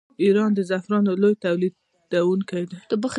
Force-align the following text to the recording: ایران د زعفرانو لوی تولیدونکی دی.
ایران 0.23 0.51
د 0.55 0.59
زعفرانو 0.69 1.11
لوی 1.21 1.35
تولیدونکی 1.45 2.63
دی. 2.69 2.77